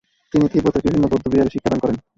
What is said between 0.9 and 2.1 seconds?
বৌদ্ধবিহারে শিক্ষাদান করেন।